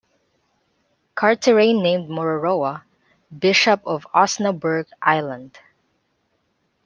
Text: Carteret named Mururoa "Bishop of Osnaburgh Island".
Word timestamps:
Carteret 1.13 1.73
named 1.75 2.09
Mururoa 2.09 2.81
"Bishop 3.37 3.83
of 3.85 4.07
Osnaburgh 4.15 4.87
Island". 4.99 5.59